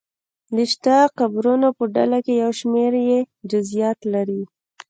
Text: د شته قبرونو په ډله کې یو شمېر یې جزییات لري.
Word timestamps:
د 0.55 0.57
شته 0.71 0.95
قبرونو 1.19 1.67
په 1.77 1.83
ډله 1.95 2.17
کې 2.25 2.33
یو 2.43 2.51
شمېر 2.59 2.93
یې 3.09 3.19
جزییات 3.51 3.99
لري. 4.13 4.41